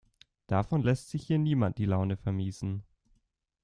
[0.47, 2.83] Davon lässt sich hier niemand die Laune vermiesen.